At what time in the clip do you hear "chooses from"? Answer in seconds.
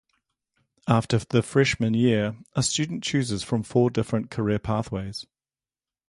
3.03-3.61